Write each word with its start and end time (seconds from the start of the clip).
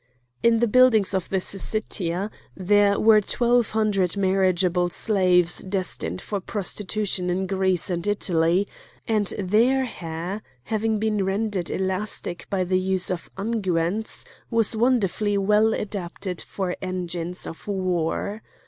In 0.41 0.61
the 0.61 0.67
buildings 0.67 1.13
of 1.13 1.29
the 1.29 1.39
Syssitia 1.39 2.31
there 2.57 2.99
were 2.99 3.21
twelve 3.21 3.69
hundred 3.69 4.17
marriageable 4.17 4.89
slaves 4.89 5.59
destined 5.59 6.23
for 6.23 6.39
prostitution 6.39 7.29
in 7.29 7.45
Greece 7.45 7.87
and 7.91 8.07
Italy, 8.07 8.67
and 9.07 9.27
their 9.37 9.85
hair, 9.85 10.41
having 10.63 10.97
been 10.97 11.23
rendered 11.23 11.69
elastic 11.69 12.47
by 12.49 12.63
the 12.63 12.79
use 12.79 13.11
of 13.11 13.29
unguents, 13.37 14.25
was 14.49 14.75
wonderfully 14.75 15.37
well 15.37 15.71
adapted 15.71 16.41
for 16.41 16.75
engines 16.81 17.45
of 17.45 17.67
war. 17.67 18.41